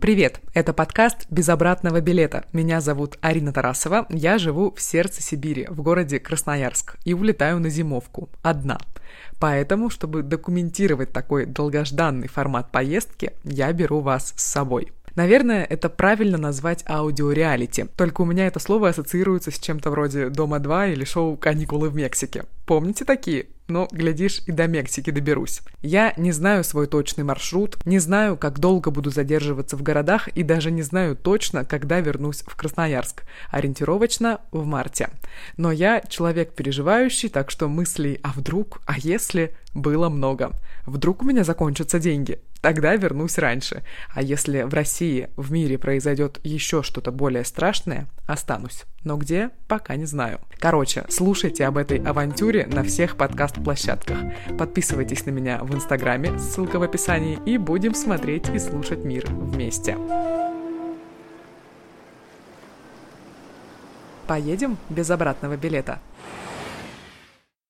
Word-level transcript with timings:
Привет! 0.00 0.40
Это 0.54 0.72
подкаст 0.72 1.26
«Без 1.30 1.48
обратного 1.48 2.00
билета». 2.00 2.44
Меня 2.52 2.80
зовут 2.80 3.16
Арина 3.20 3.52
Тарасова. 3.52 4.06
Я 4.08 4.38
живу 4.38 4.74
в 4.74 4.80
сердце 4.80 5.22
Сибири, 5.22 5.66
в 5.70 5.82
городе 5.82 6.18
Красноярск, 6.18 6.96
и 7.04 7.14
улетаю 7.14 7.60
на 7.60 7.68
зимовку. 7.68 8.28
Одна. 8.42 8.78
Поэтому, 9.38 9.88
чтобы 9.88 10.22
документировать 10.22 11.12
такой 11.12 11.46
долгожданный 11.46 12.26
формат 12.26 12.72
поездки, 12.72 13.34
я 13.44 13.72
беру 13.72 14.00
вас 14.00 14.34
с 14.36 14.42
собой. 14.42 14.90
Наверное, 15.20 15.64
это 15.64 15.90
правильно 15.90 16.38
назвать 16.38 16.82
аудиореалити, 16.88 17.84
только 17.94 18.22
у 18.22 18.24
меня 18.24 18.46
это 18.46 18.58
слово 18.58 18.88
ассоциируется 18.88 19.50
с 19.50 19.58
чем-то 19.58 19.90
вроде 19.90 20.30
«Дома-2» 20.30 20.94
или 20.94 21.04
шоу 21.04 21.36
«Каникулы 21.36 21.90
в 21.90 21.94
Мексике». 21.94 22.44
Помните 22.64 23.04
такие? 23.04 23.48
но, 23.70 23.88
глядишь, 23.90 24.42
и 24.46 24.52
до 24.52 24.66
Мексики 24.66 25.10
доберусь. 25.10 25.60
Я 25.80 26.12
не 26.16 26.32
знаю 26.32 26.64
свой 26.64 26.86
точный 26.86 27.24
маршрут, 27.24 27.78
не 27.86 27.98
знаю, 27.98 28.36
как 28.36 28.58
долго 28.58 28.90
буду 28.90 29.10
задерживаться 29.10 29.76
в 29.76 29.82
городах 29.82 30.28
и 30.28 30.42
даже 30.42 30.70
не 30.70 30.82
знаю 30.82 31.16
точно, 31.16 31.64
когда 31.64 32.00
вернусь 32.00 32.42
в 32.46 32.56
Красноярск. 32.56 33.22
Ориентировочно 33.50 34.40
в 34.50 34.66
марте. 34.66 35.08
Но 35.56 35.72
я 35.72 36.00
человек 36.00 36.52
переживающий, 36.54 37.28
так 37.28 37.50
что 37.50 37.68
мыслей 37.68 38.18
«а 38.22 38.32
вдруг?», 38.32 38.80
«а 38.86 38.98
если?» 38.98 39.54
Было 39.74 40.08
много. 40.08 40.52
Вдруг 40.86 41.22
у 41.22 41.24
меня 41.24 41.44
закончатся 41.44 41.98
деньги? 41.98 42.40
Тогда 42.60 42.94
вернусь 42.96 43.38
раньше. 43.38 43.82
А 44.12 44.22
если 44.22 44.62
в 44.62 44.74
России, 44.74 45.30
в 45.36 45.52
мире 45.52 45.78
произойдет 45.78 46.40
еще 46.42 46.82
что-то 46.82 47.10
более 47.10 47.44
страшное, 47.44 48.06
останусь. 48.26 48.84
Но 49.04 49.16
где, 49.16 49.50
пока 49.68 49.96
не 49.96 50.04
знаю. 50.04 50.40
Короче, 50.58 51.04
слушайте 51.08 51.64
об 51.66 51.78
этой 51.78 51.98
авантюре 51.98 52.66
на 52.66 52.82
всех 52.82 53.16
подкаст-площадках. 53.16 54.18
Подписывайтесь 54.58 55.24
на 55.24 55.30
меня 55.30 55.60
в 55.62 55.74
Инстаграме, 55.74 56.38
ссылка 56.38 56.78
в 56.78 56.82
описании, 56.82 57.38
и 57.46 57.56
будем 57.56 57.94
смотреть 57.94 58.48
и 58.50 58.58
слушать 58.58 59.04
мир 59.04 59.26
вместе. 59.30 59.96
Поедем 64.26 64.76
без 64.88 65.10
обратного 65.10 65.56
билета. 65.56 65.98